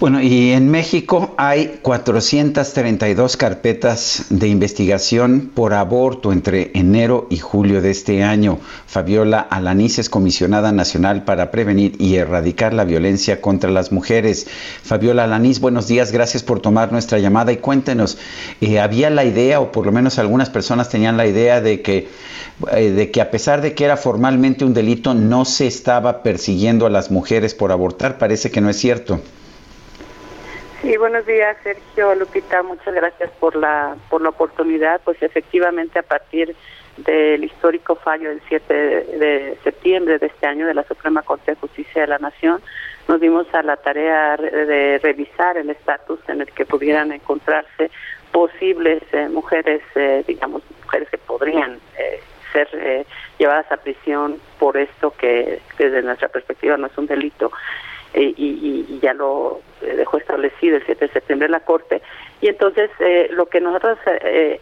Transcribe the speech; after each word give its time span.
Bueno, 0.00 0.22
y 0.22 0.52
en 0.52 0.70
México 0.70 1.34
hay 1.38 1.80
432 1.82 3.36
carpetas 3.36 4.26
de 4.30 4.46
investigación 4.46 5.50
por 5.52 5.74
aborto 5.74 6.32
entre 6.32 6.70
enero 6.74 7.26
y 7.30 7.38
julio 7.38 7.82
de 7.82 7.90
este 7.90 8.22
año. 8.22 8.60
Fabiola 8.86 9.40
Alanís 9.40 9.98
es 9.98 10.08
comisionada 10.08 10.70
nacional 10.70 11.24
para 11.24 11.50
prevenir 11.50 11.96
y 11.98 12.14
erradicar 12.14 12.74
la 12.74 12.84
violencia 12.84 13.40
contra 13.40 13.72
las 13.72 13.90
mujeres. 13.90 14.46
Fabiola 14.84 15.24
Alanís, 15.24 15.58
buenos 15.58 15.88
días, 15.88 16.12
gracias 16.12 16.44
por 16.44 16.60
tomar 16.60 16.92
nuestra 16.92 17.18
llamada 17.18 17.50
y 17.50 17.56
cuéntenos, 17.56 18.18
eh, 18.60 18.78
¿había 18.78 19.10
la 19.10 19.24
idea, 19.24 19.58
o 19.58 19.72
por 19.72 19.84
lo 19.84 19.90
menos 19.90 20.20
algunas 20.20 20.48
personas 20.48 20.90
tenían 20.90 21.16
la 21.16 21.26
idea 21.26 21.60
de 21.60 21.82
que, 21.82 22.06
eh, 22.70 22.90
de 22.92 23.10
que 23.10 23.20
a 23.20 23.32
pesar 23.32 23.62
de 23.62 23.74
que 23.74 23.84
era 23.84 23.96
formalmente 23.96 24.64
un 24.64 24.74
delito, 24.74 25.12
no 25.14 25.44
se 25.44 25.66
estaba 25.66 26.22
persiguiendo 26.22 26.86
a 26.86 26.90
las 26.90 27.10
mujeres 27.10 27.52
por 27.52 27.72
abortar? 27.72 28.16
Parece 28.16 28.52
que 28.52 28.60
no 28.60 28.70
es 28.70 28.76
cierto. 28.76 29.20
Sí, 30.82 30.96
buenos 30.96 31.26
días, 31.26 31.56
Sergio, 31.64 32.14
Lupita, 32.14 32.62
muchas 32.62 32.94
gracias 32.94 33.30
por 33.40 33.56
la 33.56 33.96
por 34.08 34.22
la 34.22 34.28
oportunidad. 34.28 35.00
Pues 35.04 35.20
efectivamente 35.22 35.98
a 35.98 36.04
partir 36.04 36.54
del 36.98 37.42
histórico 37.42 37.96
fallo 37.96 38.28
del 38.28 38.40
7 38.48 38.74
de 38.74 39.58
septiembre 39.64 40.18
de 40.18 40.26
este 40.26 40.46
año 40.46 40.66
de 40.68 40.74
la 40.74 40.84
Suprema 40.84 41.22
Corte 41.22 41.50
de 41.50 41.56
Justicia 41.56 42.02
de 42.02 42.06
la 42.06 42.18
Nación, 42.18 42.60
nos 43.08 43.20
dimos 43.20 43.52
a 43.54 43.62
la 43.64 43.76
tarea 43.76 44.36
de 44.36 45.00
revisar 45.02 45.56
el 45.56 45.68
estatus 45.70 46.20
en 46.28 46.42
el 46.42 46.52
que 46.52 46.64
pudieran 46.64 47.10
encontrarse 47.10 47.90
posibles 48.30 49.02
eh, 49.12 49.28
mujeres, 49.28 49.82
eh, 49.96 50.22
digamos, 50.28 50.62
mujeres 50.84 51.08
que 51.10 51.18
podrían 51.18 51.80
eh, 51.98 52.20
ser 52.52 53.04
llevadas 53.36 53.70
a 53.72 53.78
prisión 53.78 54.38
por 54.60 54.76
esto 54.76 55.10
que 55.10 55.60
desde 55.76 56.02
nuestra 56.02 56.28
perspectiva 56.28 56.76
no 56.76 56.86
es 56.86 56.96
un 56.96 57.06
delito. 57.06 57.50
Eh, 58.14 58.34
y, 58.36 58.98
ya 59.02 59.12
lo 59.12 59.60
eh, 59.77 59.77
dejó 59.96 60.18
establecido 60.18 60.76
el 60.76 60.84
7 60.84 61.06
de 61.06 61.12
septiembre 61.12 61.48
la 61.48 61.60
Corte. 61.60 62.02
Y 62.40 62.48
entonces 62.48 62.90
eh, 63.00 63.28
lo 63.32 63.46
que 63.46 63.60
nosotros 63.60 63.98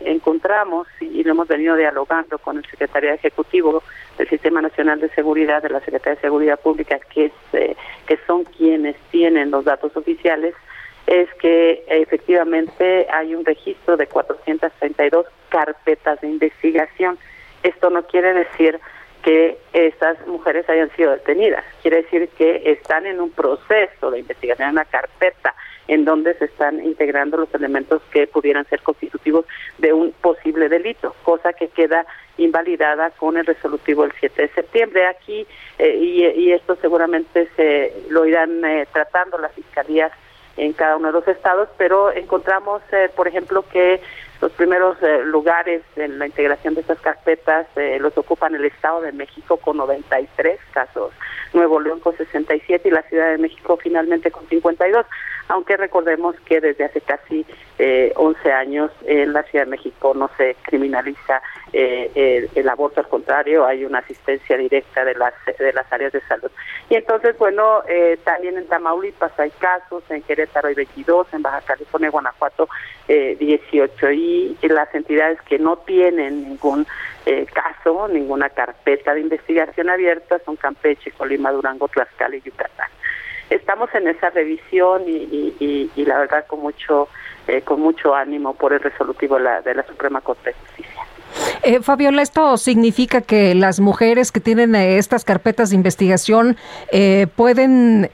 encontramos 0.00 0.86
y 1.00 1.22
lo 1.24 1.32
hemos 1.32 1.48
venido 1.48 1.76
dialogando 1.76 2.38
con 2.38 2.58
el 2.58 2.64
Secretario 2.66 3.12
Ejecutivo 3.12 3.82
del 4.18 4.28
Sistema 4.28 4.62
Nacional 4.62 5.00
de 5.00 5.08
Seguridad, 5.10 5.62
de 5.62 5.70
la 5.70 5.80
Secretaría 5.80 6.16
de 6.16 6.20
Seguridad 6.20 6.58
Pública, 6.60 6.98
que, 7.12 7.26
es, 7.26 7.32
que 8.06 8.18
son 8.26 8.44
quienes 8.44 8.96
tienen 9.10 9.50
los 9.50 9.64
datos 9.64 9.96
oficiales, 9.96 10.54
es 11.06 11.32
que 11.34 11.84
efectivamente 11.88 13.06
hay 13.10 13.34
un 13.34 13.44
registro 13.44 13.96
de 13.96 14.06
432 14.06 15.26
carpetas 15.48 16.20
de 16.20 16.28
investigación. 16.28 17.18
Esto 17.62 17.90
no 17.90 18.06
quiere 18.06 18.32
decir 18.34 18.80
que 19.26 19.58
estas 19.72 20.24
mujeres 20.28 20.70
hayan 20.70 20.88
sido 20.94 21.10
detenidas. 21.10 21.64
Quiere 21.82 22.02
decir 22.02 22.28
que 22.38 22.62
están 22.64 23.06
en 23.06 23.20
un 23.20 23.32
proceso 23.32 24.12
de 24.12 24.20
investigación, 24.20 24.68
en 24.68 24.74
una 24.74 24.84
carpeta 24.84 25.52
en 25.88 26.04
donde 26.04 26.34
se 26.34 26.44
están 26.44 26.84
integrando 26.84 27.36
los 27.36 27.52
elementos 27.52 28.02
que 28.12 28.28
pudieran 28.28 28.64
ser 28.66 28.82
constitutivos 28.82 29.44
de 29.78 29.92
un 29.92 30.12
posible 30.12 30.68
delito, 30.68 31.16
cosa 31.24 31.52
que 31.54 31.66
queda 31.66 32.06
invalidada 32.38 33.10
con 33.10 33.36
el 33.36 33.46
resolutivo 33.46 34.04
del 34.04 34.12
7 34.20 34.42
de 34.42 34.48
septiembre. 34.50 35.08
Aquí, 35.08 35.44
eh, 35.80 35.96
y, 35.96 36.52
esto 36.52 36.76
seguramente 36.80 37.48
se 37.56 37.94
lo 38.08 38.26
irán 38.26 38.64
eh, 38.64 38.86
tratando 38.92 39.38
las 39.38 39.52
fiscalías 39.54 40.12
en 40.56 40.72
cada 40.72 40.96
uno 40.96 41.08
de 41.08 41.14
los 41.14 41.26
estados, 41.26 41.68
pero 41.76 42.12
encontramos, 42.12 42.80
eh, 42.92 43.10
por 43.16 43.26
ejemplo, 43.26 43.64
que 43.72 44.00
los 44.40 44.52
primeros 44.52 45.00
eh, 45.02 45.22
lugares 45.24 45.82
en 45.96 46.18
la 46.18 46.26
integración 46.26 46.74
de 46.74 46.82
estas 46.82 47.00
carpetas 47.00 47.66
eh, 47.76 47.98
los 48.00 48.16
ocupan 48.18 48.54
el 48.54 48.64
Estado 48.64 49.00
de 49.00 49.12
México 49.12 49.56
con 49.56 49.76
93 49.78 50.58
casos, 50.72 51.12
Nuevo 51.52 51.80
León 51.80 52.00
con 52.00 52.16
67 52.16 52.88
y 52.88 52.92
la 52.92 53.02
Ciudad 53.02 53.30
de 53.30 53.38
México 53.38 53.78
finalmente 53.80 54.30
con 54.30 54.46
52 54.48 55.06
aunque 55.48 55.76
recordemos 55.76 56.34
que 56.40 56.60
desde 56.60 56.84
hace 56.84 57.00
casi 57.00 57.46
eh, 57.78 58.12
11 58.16 58.52
años 58.52 58.90
en 59.04 59.32
la 59.32 59.42
Ciudad 59.44 59.64
de 59.64 59.70
México 59.70 60.12
no 60.14 60.28
se 60.36 60.56
criminaliza 60.62 61.42
eh, 61.72 62.48
el, 62.54 62.68
aborto, 62.68 63.00
al 63.00 63.08
contrario, 63.08 63.66
hay 63.66 63.84
una 63.84 63.98
asistencia 63.98 64.56
directa 64.56 65.04
de 65.04 65.14
las, 65.14 65.34
de 65.58 65.72
las 65.72 65.90
áreas 65.92 66.12
de 66.12 66.20
salud. 66.22 66.50
Y 66.88 66.96
entonces, 66.96 67.36
bueno, 67.38 67.82
eh, 67.88 68.18
también 68.24 68.56
en 68.56 68.66
Tamaulipas 68.66 69.38
hay 69.38 69.50
casos, 69.50 70.02
en 70.10 70.22
Querétaro 70.22 70.68
hay 70.68 70.74
22, 70.74 71.28
en 71.32 71.42
Baja 71.42 71.60
California 71.60 72.08
y 72.08 72.12
Guanajuato 73.06 73.38
18, 73.38 74.06
eh, 74.08 74.14
y 74.14 74.68
las 74.68 74.94
entidades 74.94 75.40
que 75.42 75.58
no 75.58 75.76
tienen 75.78 76.48
ningún 76.48 76.86
caso, 77.52 78.06
ninguna 78.08 78.50
carpeta 78.50 79.12
de 79.14 79.20
investigación 79.20 79.90
abierta 79.90 80.38
son 80.44 80.56
Campeche, 80.56 81.10
Colima, 81.10 81.50
Durango, 81.50 81.88
Tlaxcala 81.88 82.36
y 82.36 82.40
Yucatán 82.42 82.88
estamos 83.50 83.94
en 83.94 84.08
esa 84.08 84.30
revisión 84.30 85.02
y, 85.06 85.90
la 85.96 86.18
verdad 86.18 86.46
con 86.46 86.60
mucho 86.60 87.08
eh, 87.48 87.62
con 87.62 87.80
mucho 87.80 88.14
ánimo 88.14 88.54
por 88.54 88.72
el 88.72 88.80
resolutivo 88.80 89.38
la, 89.38 89.60
de 89.62 89.74
la 89.74 89.84
Suprema 89.84 90.20
Corte. 90.20 90.54
Eh, 91.66 91.80
Fabiola, 91.82 92.22
¿esto 92.22 92.56
significa 92.58 93.22
que 93.22 93.52
las 93.56 93.80
mujeres 93.80 94.30
que 94.30 94.38
tienen 94.38 94.76
eh, 94.76 94.98
estas 94.98 95.24
carpetas 95.24 95.70
de 95.70 95.74
investigación 95.74 96.56
eh, 96.92 97.26
pueden 97.34 98.08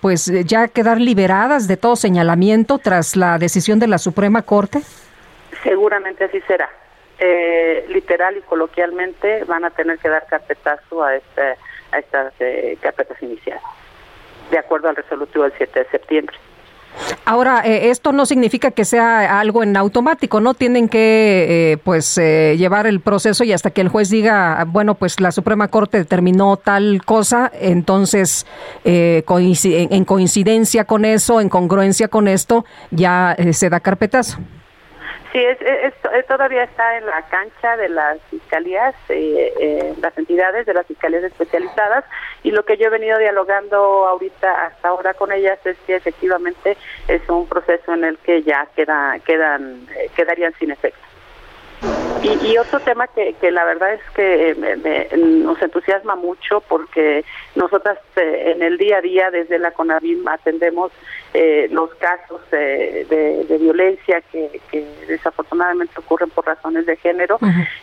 pues 0.00 0.26
ya 0.46 0.68
quedar 0.68 1.00
liberadas 1.00 1.66
de 1.66 1.76
todo 1.76 1.96
señalamiento 1.96 2.78
tras 2.78 3.16
la 3.16 3.38
decisión 3.38 3.80
de 3.80 3.88
la 3.88 3.98
Suprema 3.98 4.42
Corte? 4.42 4.82
Seguramente 5.64 6.22
así 6.22 6.40
será. 6.42 6.70
literal 7.88 8.36
y 8.36 8.42
coloquialmente 8.42 9.42
van 9.42 9.64
a 9.64 9.70
tener 9.70 9.98
que 9.98 10.08
dar 10.08 10.24
carpetazo 10.28 11.02
a, 11.02 11.16
este, 11.16 11.56
a 11.90 11.98
estas 11.98 12.32
carpetas 12.80 13.20
iniciales 13.20 13.62
de 14.52 14.58
acuerdo 14.58 14.88
al 14.88 14.94
resolutivo 14.94 15.42
del 15.42 15.52
7 15.56 15.80
de 15.80 15.86
septiembre. 15.86 16.36
Ahora, 17.24 17.62
eh, 17.64 17.90
esto 17.90 18.12
no 18.12 18.26
significa 18.26 18.70
que 18.70 18.84
sea 18.84 19.40
algo 19.40 19.62
en 19.62 19.76
automático, 19.76 20.40
¿no? 20.40 20.54
Tienen 20.54 20.88
que, 20.88 21.72
eh, 21.72 21.76
pues, 21.78 22.18
eh, 22.18 22.56
llevar 22.58 22.86
el 22.86 23.00
proceso 23.00 23.44
y 23.44 23.52
hasta 23.52 23.70
que 23.70 23.80
el 23.80 23.88
juez 23.88 24.10
diga, 24.10 24.64
bueno, 24.68 24.94
pues 24.94 25.20
la 25.20 25.32
Suprema 25.32 25.68
Corte 25.68 25.98
determinó 25.98 26.56
tal 26.56 27.02
cosa, 27.04 27.50
entonces, 27.54 28.46
en 28.84 30.04
coincidencia 30.04 30.84
con 30.84 31.04
eso, 31.04 31.40
en 31.40 31.48
congruencia 31.48 32.08
con 32.08 32.28
esto, 32.28 32.64
ya 32.90 33.36
se 33.52 33.70
da 33.70 33.80
carpetazo. 33.80 34.38
Sí, 35.34 35.40
es, 35.44 35.94
todavía 36.28 36.62
está 36.62 36.96
en 36.96 37.06
la 37.06 37.22
cancha 37.22 37.76
de 37.76 37.88
las 37.88 38.20
fiscalías, 38.30 38.94
eh, 39.08 39.52
eh, 39.60 39.94
las 40.00 40.16
entidades 40.16 40.64
de 40.64 40.74
las 40.74 40.86
fiscalías 40.86 41.24
especializadas 41.24 42.04
y 42.44 42.52
lo 42.52 42.64
que 42.64 42.76
yo 42.76 42.86
he 42.86 42.90
venido 42.90 43.18
dialogando 43.18 44.06
ahorita 44.06 44.66
hasta 44.66 44.88
ahora 44.90 45.12
con 45.14 45.32
ellas 45.32 45.58
es 45.64 45.76
que 45.88 45.96
efectivamente 45.96 46.76
es 47.08 47.28
un 47.28 47.48
proceso 47.48 47.94
en 47.94 48.04
el 48.04 48.18
que 48.18 48.44
ya 48.44 48.68
queda, 48.76 49.18
quedan, 49.26 49.88
eh, 49.96 50.08
quedarían 50.14 50.54
sin 50.60 50.70
efecto. 50.70 51.13
Y, 52.24 52.56
otro 52.56 52.80
tema 52.80 53.06
que, 53.08 53.34
que, 53.34 53.50
la 53.50 53.64
verdad 53.64 53.92
es 53.92 54.00
que 54.14 54.56
nos 55.18 55.60
entusiasma 55.60 56.16
mucho 56.16 56.62
porque 56.62 57.22
nosotras 57.54 57.98
eh, 58.16 58.52
en 58.56 58.62
el 58.62 58.78
día 58.78 58.98
a 58.98 59.00
día 59.02 59.30
desde 59.30 59.58
la 59.58 59.72
CONAVIM 59.72 60.26
atendemos 60.26 60.90
eh, 61.34 61.68
los 61.70 61.94
casos 61.96 62.40
de, 62.50 63.44
violencia 63.60 64.22
que, 64.32 64.62
desafortunadamente 65.06 65.92
ocurren 65.98 66.30
por 66.30 66.46
razones 66.46 66.86
de 66.86 66.96
género. 66.96 67.38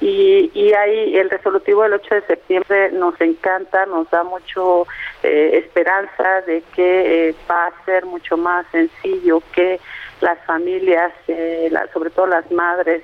Y, 0.00 0.50
y 0.52 0.72
ahí 0.72 1.16
el 1.16 1.30
resolutivo 1.30 1.84
del 1.84 1.94
8 1.94 2.14
de 2.16 2.22
septiembre 2.22 2.90
nos 2.90 3.20
encanta, 3.20 3.86
nos 3.86 4.10
da 4.10 4.24
mucho 4.24 4.86
eh, 5.22 5.62
esperanza 5.64 6.40
de 6.40 6.62
que 6.74 7.36
va 7.48 7.66
a 7.66 7.84
ser 7.84 8.04
mucho 8.04 8.36
más 8.36 8.66
sencillo 8.72 9.40
que 9.54 9.78
las 10.20 10.38
familias, 10.46 11.12
sobre 11.92 12.10
todo 12.10 12.26
las 12.26 12.50
madres, 12.50 13.02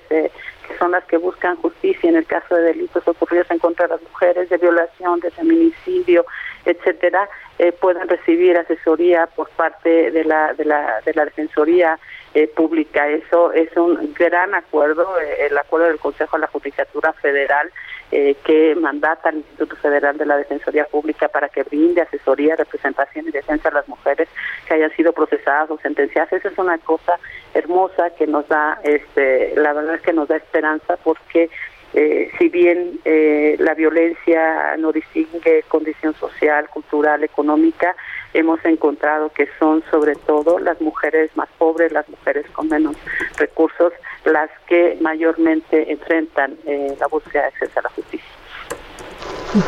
son 0.78 0.92
las 0.92 1.04
que 1.04 1.16
buscan 1.16 1.56
justicia 1.56 2.08
en 2.08 2.16
el 2.16 2.26
caso 2.26 2.54
de 2.54 2.62
delitos 2.62 3.06
ocurridos 3.06 3.50
en 3.50 3.58
contra 3.58 3.86
de 3.86 3.94
las 3.94 4.02
mujeres, 4.02 4.48
de 4.48 4.58
violación, 4.58 5.20
de 5.20 5.30
feminicidio, 5.30 6.24
etcétera, 6.64 7.28
eh, 7.58 7.72
puedan 7.72 8.08
recibir 8.08 8.56
asesoría 8.56 9.26
por 9.26 9.48
parte 9.50 10.10
de 10.10 10.24
la, 10.24 10.54
de 10.54 10.64
la, 10.64 11.00
de 11.04 11.14
la 11.14 11.24
Defensoría 11.24 11.98
eh, 12.34 12.46
Pública. 12.48 13.08
Eso 13.08 13.52
es 13.52 13.74
un 13.76 14.14
gran 14.14 14.54
acuerdo, 14.54 15.18
eh, 15.20 15.46
el 15.50 15.58
acuerdo 15.58 15.86
del 15.86 15.98
Consejo 15.98 16.36
de 16.36 16.42
la 16.42 16.46
Judicatura 16.46 17.12
Federal 17.14 17.70
que 18.10 18.74
mandata 18.74 19.28
al 19.28 19.36
Instituto 19.36 19.76
Federal 19.76 20.18
de 20.18 20.26
la 20.26 20.36
Defensoría 20.36 20.84
Pública 20.84 21.28
para 21.28 21.48
que 21.48 21.62
brinde 21.62 22.00
asesoría, 22.00 22.56
representación 22.56 23.28
y 23.28 23.30
defensa 23.30 23.68
a 23.68 23.72
las 23.72 23.88
mujeres 23.88 24.28
que 24.66 24.74
hayan 24.74 24.90
sido 24.96 25.12
procesadas 25.12 25.70
o 25.70 25.78
sentenciadas. 25.78 26.32
Esa 26.32 26.48
es 26.48 26.58
una 26.58 26.78
cosa 26.78 27.18
hermosa 27.54 28.10
que 28.10 28.26
nos 28.26 28.48
da, 28.48 28.80
este, 28.82 29.54
la 29.56 29.72
verdad 29.72 29.94
es 29.94 30.02
que 30.02 30.12
nos 30.12 30.28
da 30.28 30.36
esperanza 30.36 30.96
porque 30.96 31.50
eh, 31.92 32.30
si 32.38 32.48
bien 32.48 33.00
eh, 33.04 33.56
la 33.58 33.74
violencia 33.74 34.76
no 34.78 34.92
distingue 34.92 35.64
condición 35.68 36.14
social, 36.14 36.68
cultural, 36.68 37.24
económica, 37.24 37.96
hemos 38.32 38.64
encontrado 38.64 39.30
que 39.30 39.48
son 39.58 39.82
sobre 39.90 40.14
todo 40.14 40.58
las 40.60 40.80
mujeres 40.80 41.30
más 41.36 41.48
pobres, 41.58 41.90
las 41.92 42.08
mujeres 42.08 42.46
con 42.52 42.68
menos 42.68 42.96
recursos, 43.36 43.92
las 44.24 44.50
que 44.68 44.98
mayormente 45.00 45.90
enfrentan 45.90 46.56
eh, 46.64 46.94
la 47.00 47.08
búsqueda 47.08 47.42
de 47.42 47.48
acceso 47.48 47.80
a 47.80 47.82
la 47.82 47.90
justicia. 47.90 48.26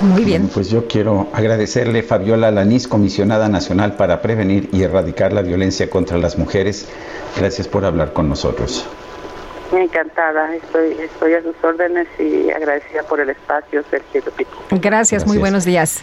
Muy 0.00 0.24
bien. 0.24 0.48
Pues 0.48 0.70
yo 0.70 0.86
quiero 0.86 1.26
agradecerle 1.32 2.04
Fabiola 2.04 2.52
Lanís, 2.52 2.86
comisionada 2.86 3.48
nacional 3.48 3.96
para 3.96 4.22
prevenir 4.22 4.68
y 4.72 4.84
erradicar 4.84 5.32
la 5.32 5.42
violencia 5.42 5.90
contra 5.90 6.18
las 6.18 6.38
mujeres. 6.38 6.88
Gracias 7.36 7.66
por 7.66 7.84
hablar 7.84 8.12
con 8.12 8.28
nosotros. 8.28 8.86
Encantada, 9.72 10.54
estoy, 10.54 10.92
estoy 11.00 11.32
a 11.32 11.42
sus 11.42 11.56
órdenes 11.62 12.06
y 12.18 12.50
agradecida 12.50 13.02
por 13.04 13.20
el 13.20 13.30
espacio, 13.30 13.82
Sergio 13.90 14.22
Gracias, 14.22 14.80
Gracias, 14.82 15.26
muy 15.26 15.38
buenos 15.38 15.64
días. 15.64 16.02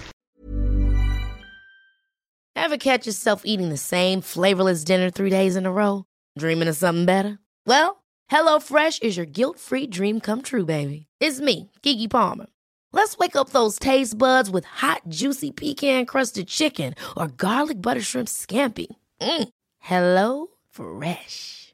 Ever 2.56 2.78
catch 2.78 3.06
yourself 3.06 3.44
eating 3.46 3.70
the 3.70 3.78
same 3.78 4.22
flavorless 4.22 4.84
dinner 4.84 5.10
three 5.12 5.30
days 5.30 5.56
in 5.56 5.66
a 5.66 5.72
row? 5.72 6.06
Dreaming 6.38 6.68
of 6.68 6.76
something 6.76 7.06
better? 7.06 7.40
Well, 7.66 8.04
HelloFresh 8.32 9.02
is 9.04 9.16
your 9.16 9.26
guilt-free 9.26 9.88
dream 9.88 10.20
come 10.20 10.42
true, 10.42 10.66
baby. 10.66 11.06
It's 11.20 11.40
me, 11.40 11.72
Kiki 11.84 12.08
Palmer. 12.08 12.48
Let's 12.92 13.18
wake 13.18 13.36
up 13.36 13.52
those 13.52 13.78
taste 13.78 14.18
buds 14.18 14.50
with 14.50 14.66
hot, 14.66 15.02
juicy 15.08 15.52
pecan-crusted 15.52 16.48
chicken 16.48 16.96
or 17.16 17.28
garlic 17.28 17.82
butter 17.82 18.02
shrimp 18.02 18.28
scampi. 18.28 18.88
Mm. 19.22 19.50
Hello 19.80 20.48
Fresh. 20.72 21.74